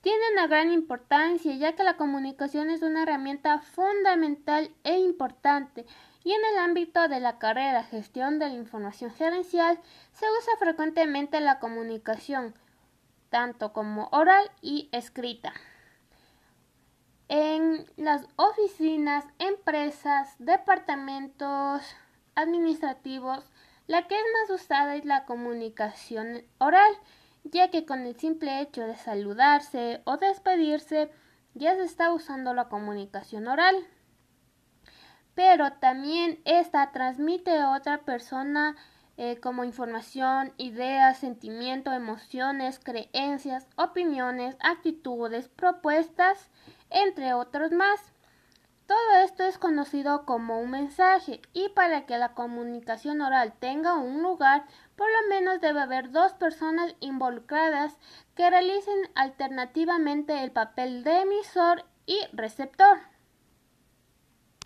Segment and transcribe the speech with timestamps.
[0.00, 5.86] tiene una gran importancia ya que la comunicación es una herramienta fundamental e importante
[6.24, 9.78] y en el ámbito de la carrera gestión de la información gerencial
[10.12, 12.54] se usa frecuentemente la comunicación
[13.30, 15.52] tanto como oral y escrita.
[17.28, 21.82] En las oficinas, empresas, departamentos
[22.34, 23.44] administrativos,
[23.86, 26.92] la que es más usada es la comunicación oral,
[27.50, 31.10] ya que con el simple hecho de saludarse o despedirse
[31.54, 33.76] ya se está usando la comunicación oral.
[35.34, 38.76] Pero también esta transmite a otra persona
[39.16, 46.50] eh, como información, ideas, sentimientos, emociones, creencias, opiniones, actitudes, propuestas,
[46.90, 48.12] entre otros más.
[49.78, 54.64] Conocido como un mensaje y para que la comunicación oral tenga un lugar,
[54.96, 57.96] por lo menos debe haber dos personas involucradas
[58.34, 62.98] que realicen alternativamente el papel de emisor y receptor.